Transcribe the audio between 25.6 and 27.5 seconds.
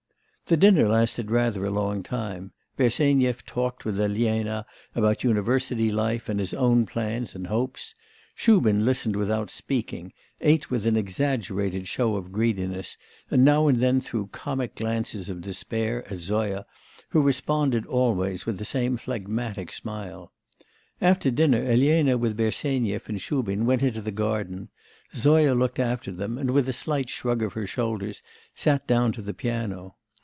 after them, and, with a slight shrug